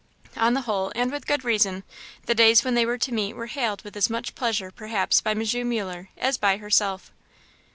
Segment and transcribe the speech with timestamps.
[0.35, 1.83] On the whole, and with good reason,
[2.25, 5.33] the days when they were to meet were hailed with as much pleasure, perhaps, by
[5.35, 5.69] M.
[5.69, 7.11] Muller as by Ellen herself.